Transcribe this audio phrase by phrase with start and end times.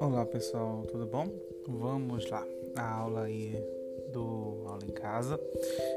[0.00, 1.28] Olá pessoal, tudo bom?
[1.68, 3.52] Vamos lá, a aula aí
[4.12, 5.38] do aula em casa,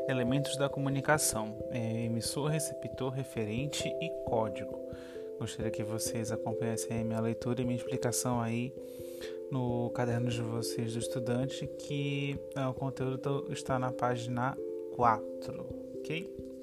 [0.07, 4.78] elementos da comunicação, é, emissor, receptor, referente e código.
[5.39, 8.71] Gostaria que vocês acompanhassem a minha leitura e minha explicação aí
[9.50, 14.55] no caderno de vocês do estudante, que é, o conteúdo está na página
[14.96, 15.66] 4,
[15.98, 16.56] ok?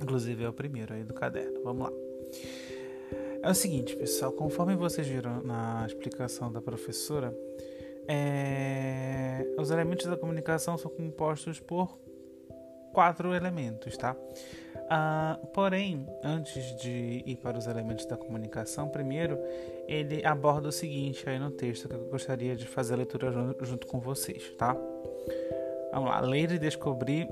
[0.00, 1.62] Inclusive é o primeiro aí do caderno.
[1.62, 1.92] Vamos lá.
[3.42, 7.32] É o seguinte, pessoal, conforme vocês viram na explicação da professora,
[8.06, 9.46] é...
[9.58, 11.98] os elementos da comunicação são compostos por
[12.92, 14.16] quatro elementos, tá?
[14.90, 19.38] Ah, porém, antes de ir para os elementos da comunicação, primeiro
[19.86, 23.30] ele aborda o seguinte aí no texto que eu gostaria de fazer a leitura
[23.60, 24.74] junto, com vocês, tá?
[25.92, 27.28] Vamos lá, ler e descobrir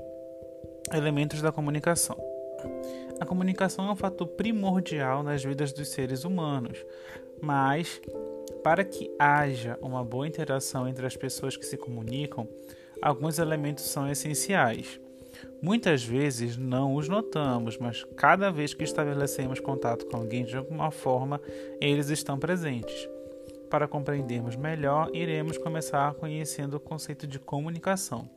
[0.93, 2.17] elementos da comunicação.
[3.19, 6.85] A comunicação é um fator primordial nas vidas dos seres humanos,
[7.41, 8.01] mas
[8.63, 12.47] para que haja uma boa interação entre as pessoas que se comunicam,
[13.01, 14.99] alguns elementos são essenciais.
[15.61, 20.91] Muitas vezes não os notamos, mas cada vez que estabelecemos contato com alguém de alguma
[20.91, 21.41] forma,
[21.79, 23.07] eles estão presentes.
[23.69, 28.29] Para compreendermos melhor, iremos começar conhecendo o conceito de comunicação.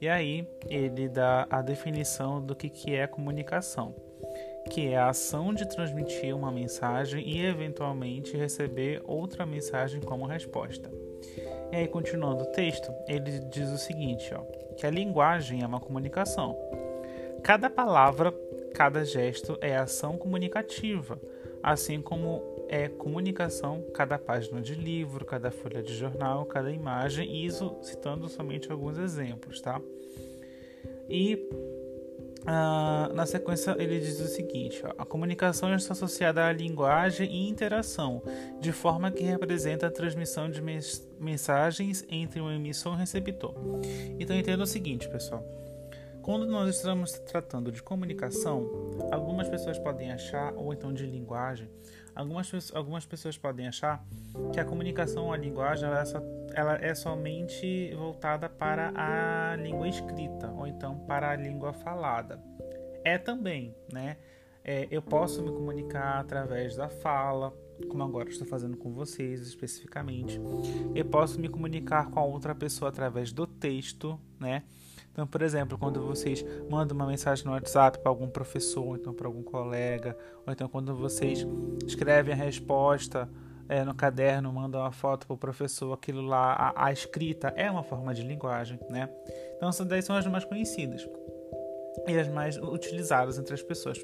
[0.00, 3.94] E aí ele dá a definição do que, que é comunicação,
[4.70, 10.90] que é a ação de transmitir uma mensagem e eventualmente receber outra mensagem como resposta.
[11.72, 14.40] E aí, continuando o texto, ele diz o seguinte: ó,
[14.76, 16.56] que a linguagem é uma comunicação.
[17.42, 18.32] Cada palavra,
[18.74, 21.20] cada gesto é ação comunicativa,
[21.62, 27.76] assim como é comunicação cada página de livro, cada folha de jornal, cada imagem, isso
[27.82, 29.80] citando somente alguns exemplos, tá?
[31.08, 31.48] E
[32.48, 37.48] ah, na sequência, ele diz o seguinte: ó, a comunicação está associada à linguagem e
[37.48, 38.22] interação,
[38.60, 43.52] de forma que representa a transmissão de mens mensagens entre um emissor e um receptor.
[44.18, 45.44] Então, entenda o seguinte, pessoal.
[46.22, 48.68] Quando nós estamos tratando de comunicação,
[49.12, 51.68] algumas pessoas podem achar, ou então de linguagem,
[52.16, 54.04] algumas, algumas pessoas podem achar
[54.52, 56.20] que a comunicação, a linguagem, ela é, só,
[56.54, 62.42] ela é somente voltada para a língua escrita ou então para a língua falada.
[63.04, 64.16] É também, né?
[64.64, 67.54] É, eu posso me comunicar através da fala,
[67.88, 70.40] como agora estou fazendo com vocês especificamente.
[70.92, 74.64] Eu posso me comunicar com a outra pessoa através do texto, né?
[75.16, 79.14] Então, por exemplo, quando vocês mandam uma mensagem no WhatsApp para algum professor, ou então
[79.14, 80.14] para algum colega,
[80.46, 81.46] ou então quando vocês
[81.86, 83.26] escrevem a resposta
[83.66, 87.70] é, no caderno, mandam uma foto para o professor, aquilo lá, a, a, escrita é
[87.70, 89.08] uma forma de linguagem, né?
[89.56, 91.08] Então, essas daí são as mais conhecidas
[92.06, 93.98] e as mais utilizadas entre as pessoas.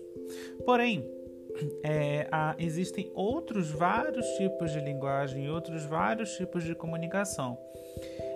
[0.65, 1.07] Porém,
[1.85, 7.59] é, há, existem outros vários tipos de linguagem e outros vários tipos de comunicação.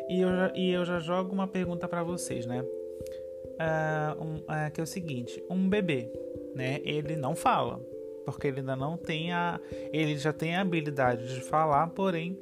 [0.09, 2.62] E eu já, e eu já jogo uma pergunta para vocês, né?
[2.62, 6.11] Uh, um, uh, que é o seguinte: um bebê,
[6.55, 6.81] né?
[6.84, 7.81] Ele não fala,
[8.25, 9.61] porque ele ainda não tem a.
[9.93, 12.39] Ele já tem a habilidade de falar, porém,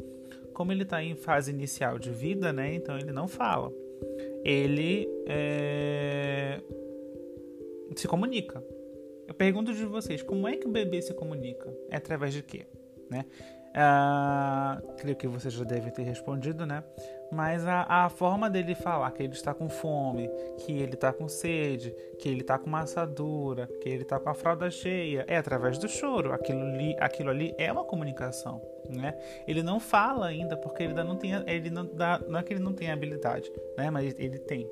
[0.52, 2.74] como ele está em fase inicial de vida, né?
[2.74, 3.72] Então ele não fala.
[4.44, 6.60] Ele é,
[7.96, 8.62] se comunica.
[9.26, 11.72] Eu pergunto de vocês: como é que o bebê se comunica?
[11.90, 12.66] É através de quê?
[13.10, 13.24] Né?
[13.74, 16.84] Uh, creio que vocês já devem ter respondido, né?
[17.32, 21.26] Mas a, a, forma dele falar que ele está com fome, que ele está com
[21.26, 21.90] sede,
[22.20, 25.76] que ele está com uma assadura, que ele está com a fralda cheia, é através
[25.76, 26.32] do choro.
[26.32, 29.18] Aquilo ali, aquilo ali é uma comunicação, né?
[29.48, 32.52] Ele não fala ainda porque ele ainda não tem, ele não, dá, não é que
[32.52, 33.90] ele não tem habilidade, né?
[33.90, 34.70] Mas ele tem.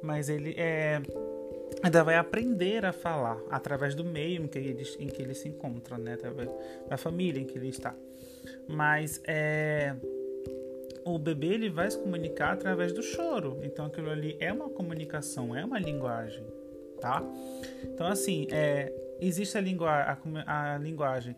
[0.00, 1.02] Mas ele é
[1.84, 5.48] ainda vai aprender a falar através do meio em que ele, em que ele se
[5.48, 6.14] encontra, né?
[6.14, 6.50] Através
[6.88, 7.94] da família em que ele está
[8.66, 9.94] mas é,
[11.04, 13.60] o bebê ele vai se comunicar através do choro.
[13.62, 16.44] Então aquilo ali é uma comunicação, é uma linguagem,
[17.00, 17.22] tá?
[17.82, 21.36] Então assim, é, existe a, lingu a, a linguagem,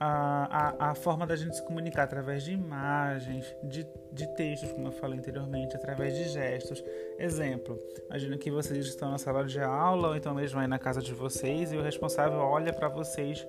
[0.00, 4.88] a, a, a, forma da gente se comunicar através de imagens, de, de textos, como
[4.88, 6.82] eu falei anteriormente, através de gestos.
[7.18, 11.02] Exemplo, imagina que vocês estão na sala de aula ou então mesmo aí na casa
[11.02, 13.46] de vocês e o responsável olha para vocês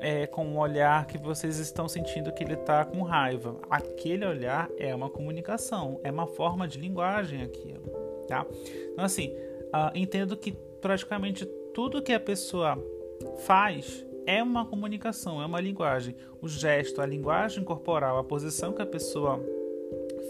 [0.00, 3.56] é, com um olhar que vocês estão sentindo que ele está com raiva.
[3.68, 7.90] Aquele olhar é uma comunicação, é uma forma de linguagem aquilo,
[8.28, 8.46] tá?
[8.92, 9.30] Então assim,
[9.74, 11.44] uh, entendo que praticamente
[11.74, 12.78] tudo que a pessoa
[13.38, 16.14] faz é uma comunicação, é uma linguagem.
[16.40, 19.40] O gesto, a linguagem corporal, a posição que a pessoa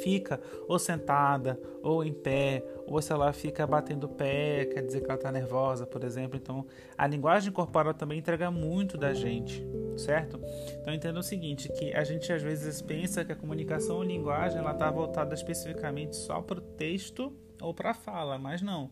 [0.03, 5.01] fica ou sentada ou em pé, ou se ela fica batendo o pé, quer dizer
[5.01, 6.37] que ela está nervosa, por exemplo.
[6.37, 9.65] Então, a linguagem corporal também entrega muito da gente,
[9.97, 10.41] certo?
[10.81, 14.67] Então, entenda o seguinte, que a gente às vezes pensa que a comunicação ou linguagem
[14.67, 18.91] está voltada especificamente só para o texto ou para a fala, mas não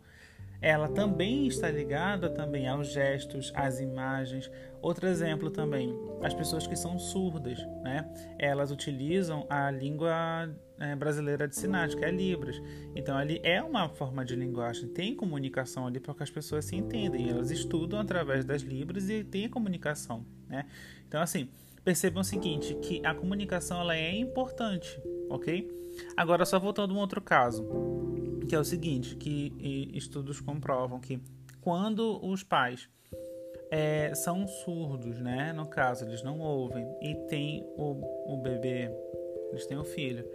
[0.62, 4.48] ela também está ligada também aos gestos, às imagens.
[4.80, 5.92] Outro exemplo também,
[6.22, 8.08] as pessoas que são surdas, né?
[8.38, 10.48] Elas utilizam a língua
[10.78, 12.62] é, brasileira de sinais, que é Libras.
[12.94, 16.76] Então ali é uma forma de linguagem, tem comunicação ali para que as pessoas se
[16.76, 17.28] entendem.
[17.28, 20.66] Elas estudam através das Libras e tem comunicação, né?
[21.08, 21.48] Então assim,
[21.84, 25.81] percebam o seguinte, que a comunicação ela é importante, ok?
[26.16, 27.66] Agora só voltando a um outro caso
[28.48, 31.20] que é o seguinte, que estudos comprovam que
[31.60, 32.88] quando os pais
[33.70, 35.52] é, são surdos, né?
[35.54, 38.90] No caso, eles não ouvem e tem o, o bebê,
[39.50, 40.28] eles têm o filho.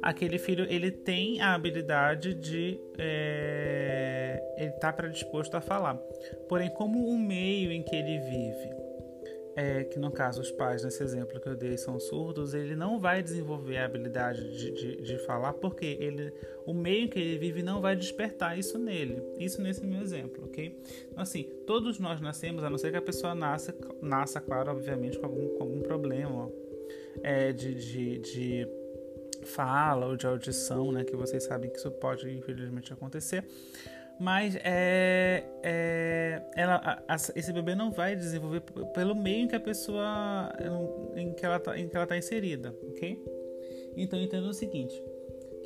[0.00, 5.96] Aquele filho ele tem a habilidade de é, ele está predisposto a falar.
[6.48, 8.85] Porém, como o meio em que ele vive
[9.56, 13.00] é, que no caso os pais, nesse exemplo que eu dei, são surdos, ele não
[13.00, 16.30] vai desenvolver a habilidade de, de, de, falar porque ele,
[16.66, 19.22] o meio que ele vive não vai despertar isso nele.
[19.38, 20.78] Isso nesse meu exemplo, ok?
[21.10, 25.18] Então, assim, todos nós nascemos, a não ser que a pessoa nasça, nasça claro, obviamente,
[25.18, 26.52] com algum, com algum problema
[27.22, 28.68] é, de, de, de
[29.42, 31.02] fala ou de audição, né?
[31.02, 33.42] Que vocês sabem que isso pode, infelizmente, acontecer
[34.18, 38.60] mas é, é ela, a, esse bebê não vai desenvolver
[38.94, 40.52] pelo meio em que a pessoa
[41.14, 43.22] em que ela está tá inserida, ok?
[43.96, 45.02] Então entenda o seguinte,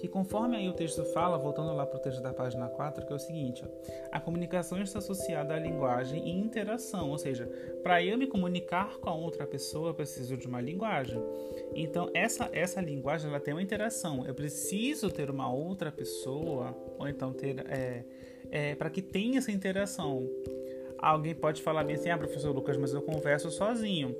[0.00, 3.12] que conforme aí o texto fala, voltando lá para o texto da página 4, que
[3.12, 3.68] é o seguinte, ó,
[4.10, 7.46] a comunicação está associada à linguagem e interação, ou seja,
[7.82, 11.20] para eu me comunicar com a outra pessoa, eu preciso de uma linguagem.
[11.74, 14.24] Então essa essa linguagem ela tem uma interação.
[14.26, 18.04] Eu preciso ter uma outra pessoa, ou então ter é,
[18.50, 20.28] é, para que tenha essa interação.
[20.98, 24.14] Alguém pode falar bem assim, ah, professor Lucas, mas eu converso sozinho.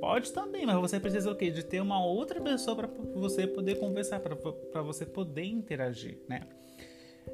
[0.00, 1.50] Pode também, mas você precisa o quê?
[1.50, 6.46] De ter uma outra pessoa para você poder conversar, para você poder interagir, né?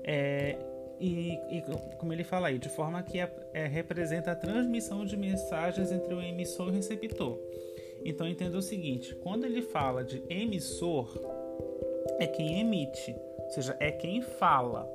[0.02, 0.58] É,
[0.98, 1.62] e, e,
[1.98, 6.12] como ele fala aí, de forma que é, é, representa a transmissão de mensagens entre
[6.12, 7.38] o emissor e o receptor.
[8.04, 11.08] Então entenda o seguinte: quando ele fala de emissor,
[12.18, 14.90] é quem emite, ou seja, é quem fala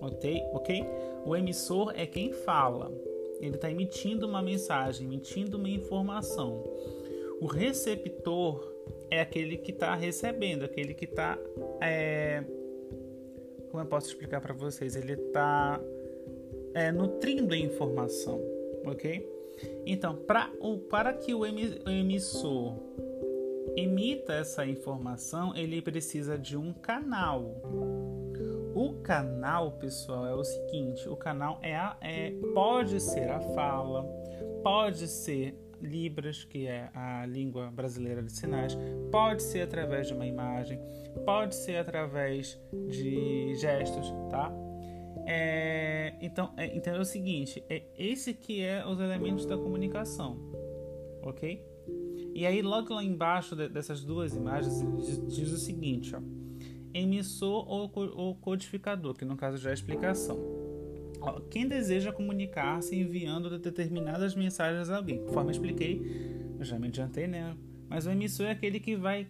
[0.00, 0.84] ok?
[1.24, 2.92] O emissor é quem fala.
[3.40, 6.64] Ele está emitindo uma mensagem, emitindo uma informação.
[7.40, 8.76] O receptor
[9.10, 11.38] é aquele que está recebendo, aquele que está.
[11.80, 12.42] É...
[13.70, 14.96] Como eu posso explicar para vocês?
[14.96, 15.80] Ele está
[16.72, 18.40] é, nutrindo a informação,
[18.86, 19.28] ok?
[19.84, 22.74] Então, pra, o, para que o emissor
[23.76, 27.62] emita essa informação, ele precisa de um canal.
[28.76, 34.04] O canal, pessoal, é o seguinte: o canal é, a, é pode ser a fala,
[34.62, 38.76] pode ser Libras, que é a língua brasileira de sinais,
[39.10, 40.78] pode ser através de uma imagem,
[41.24, 44.52] pode ser através de gestos, tá?
[45.26, 50.38] É, então, é, entenda o seguinte: é esse que é os elementos da comunicação,
[51.22, 51.64] ok?
[52.34, 56.20] E aí, logo lá embaixo de, dessas duas imagens, diz, diz o seguinte, ó
[57.00, 60.38] emissor ou codificador, que no caso já é explicação.
[61.50, 66.00] Quem deseja comunicar-se enviando determinadas mensagens a alguém, conforme expliquei,
[66.58, 67.56] eu já me adiantei, né?
[67.88, 69.26] Mas o emissor é aquele que vai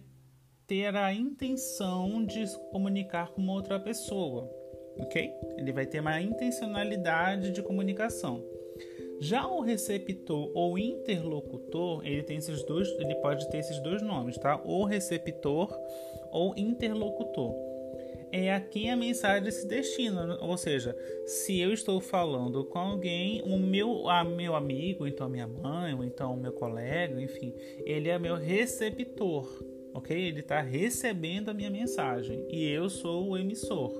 [0.65, 4.49] ter a intenção de comunicar com outra pessoa,
[4.99, 5.31] ok?
[5.57, 8.43] Ele vai ter uma intencionalidade de comunicação.
[9.19, 14.37] Já o receptor ou interlocutor, ele tem esses dois, ele pode ter esses dois nomes,
[14.37, 14.61] tá?
[14.63, 15.75] O receptor
[16.37, 17.55] ou interlocutor.
[18.31, 23.41] É a quem a mensagem se destina, ou seja, se eu estou falando com alguém,
[23.43, 27.53] o meu, a meu amigo, então a minha mãe, ou então o meu colega, enfim,
[27.85, 29.47] ele é meu receptor,
[29.93, 30.15] ok?
[30.15, 33.91] Ele está recebendo a minha mensagem e eu sou o emissor.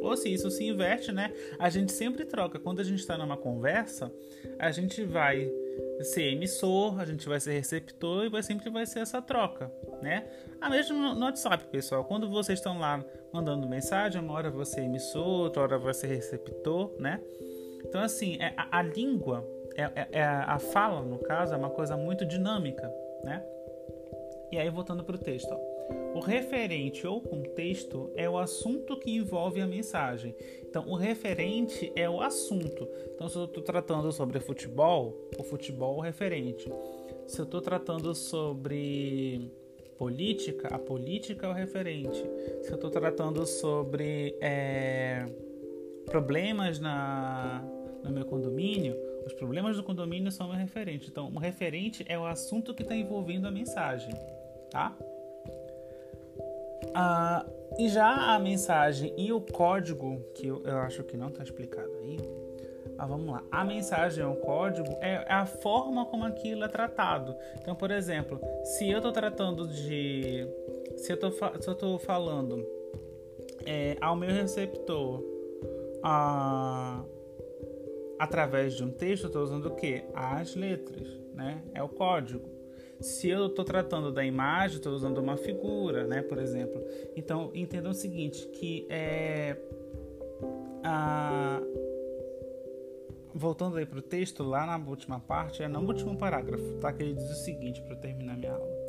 [0.00, 1.32] Ou se isso se inverte, né?
[1.58, 2.58] A gente sempre troca.
[2.58, 4.12] Quando a gente está numa conversa,
[4.58, 5.50] a gente vai
[6.02, 9.70] ser emissor, a gente vai ser receptor e vai, sempre vai ser essa troca,
[10.02, 10.26] né?
[10.60, 12.04] A mesma no WhatsApp, pessoal.
[12.04, 16.10] Quando vocês estão lá mandando mensagem, uma hora você é emissor, outra hora você é
[16.10, 17.20] receptor, né?
[17.84, 19.46] Então, assim, é, a, a língua,
[19.76, 22.92] é, é, é, a fala, no caso, é uma coisa muito dinâmica,
[23.24, 23.42] né?
[24.52, 25.69] E aí, voltando para o texto, ó.
[26.14, 30.34] O referente ou contexto é o assunto que envolve a mensagem.
[30.62, 32.88] Então, o referente é o assunto.
[33.14, 36.70] Então, se eu estou tratando sobre futebol, o futebol é o referente.
[37.26, 39.50] Se eu estou tratando sobre
[39.96, 42.24] política, a política é o referente.
[42.62, 45.26] Se eu estou tratando sobre é,
[46.06, 47.64] problemas na,
[48.02, 51.08] no meu condomínio, os problemas do condomínio são meu referente.
[51.08, 54.12] Então, o referente é o assunto que está envolvendo a mensagem,
[54.70, 54.96] tá?
[56.94, 57.46] Ah,
[57.78, 61.90] e já a mensagem e o código, que eu, eu acho que não está explicado
[61.98, 62.18] aí,
[63.00, 63.42] ah, vamos lá.
[63.50, 67.34] A mensagem, o código, é, é a forma como aquilo é tratado.
[67.58, 70.46] Então, por exemplo, se eu estou tratando de.
[70.98, 72.62] Se eu estou falando
[73.64, 75.24] é, ao meu receptor
[76.02, 77.02] a,
[78.18, 80.04] através de um texto, eu estou usando o quê?
[80.12, 81.62] As letras, né?
[81.72, 82.49] É o código.
[83.00, 86.22] Se eu estou tratando da imagem, estou usando uma figura, né?
[86.22, 86.82] Por exemplo.
[87.16, 89.56] Então, entendam o seguinte, que é...
[90.82, 91.60] A,
[93.34, 96.92] voltando aí para o texto, lá na última parte, é no último parágrafo, tá?
[96.92, 98.80] Que ele diz o seguinte para terminar minha aula.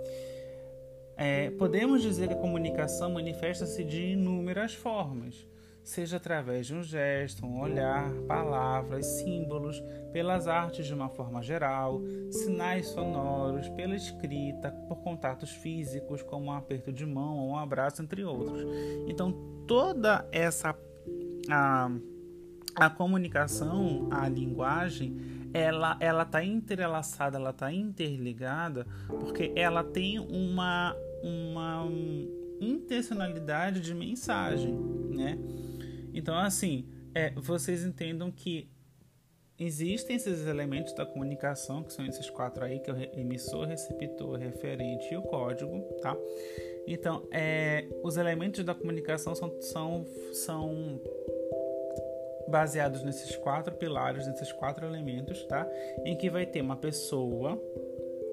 [1.15, 5.45] É, podemos dizer que a comunicação manifesta-se de inúmeras formas,
[5.83, 12.01] seja através de um gesto, um olhar, palavras, símbolos, pelas artes de uma forma geral,
[12.29, 18.01] sinais sonoros, pela escrita, por contatos físicos, como um aperto de mão ou um abraço,
[18.01, 18.65] entre outros.
[19.07, 19.31] Então,
[19.67, 20.75] toda essa.
[21.49, 21.89] A,
[22.75, 25.17] a comunicação, a linguagem,
[25.53, 31.85] ela ela está entrelaçada, ela está interligada, porque ela tem uma uma
[32.59, 34.73] intencionalidade de mensagem,
[35.09, 35.37] né?
[36.13, 38.69] Então assim, é, vocês entendam que
[39.59, 44.39] existem esses elementos da comunicação, que são esses quatro aí, que é o emissor, receptor,
[44.39, 46.17] referente e o código, tá?
[46.87, 50.99] Então, é, os elementos da comunicação são, são, são
[52.47, 55.69] baseados nesses quatro pilares, nesses quatro elementos, tá?
[56.03, 57.61] Em que vai ter uma pessoa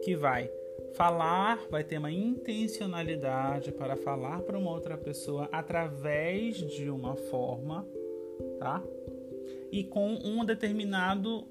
[0.02, 0.50] que vai
[0.94, 7.86] falar, vai ter uma intencionalidade para falar para uma outra pessoa através de uma forma,
[8.58, 8.82] tá?
[9.70, 11.44] E com um determinado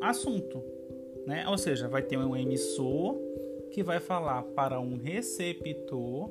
[0.00, 0.62] assunto,
[1.26, 1.46] né?
[1.48, 3.16] Ou seja, vai ter um emissor
[3.70, 6.30] que vai falar para um receptor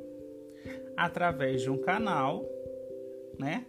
[0.95, 2.45] através de um canal,
[3.37, 3.65] né?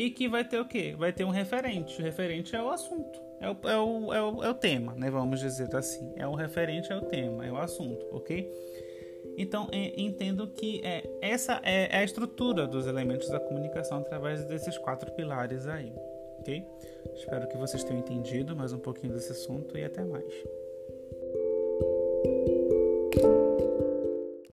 [0.00, 0.94] E que vai ter o quê?
[0.96, 2.00] Vai ter um referente.
[2.00, 5.10] O referente é o assunto, é o, é o, é o, é o tema, né?
[5.10, 6.14] Vamos dizer assim.
[6.16, 8.50] É o referente, é o tema, é o assunto, ok?
[9.36, 14.78] Então, entendo que é, essa é, é a estrutura dos elementos da comunicação através desses
[14.78, 15.92] quatro pilares aí,
[16.38, 16.64] ok?
[17.14, 20.32] Espero que vocês tenham entendido mais um pouquinho desse assunto e até mais.